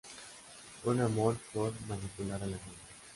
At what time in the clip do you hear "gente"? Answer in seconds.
2.57-2.87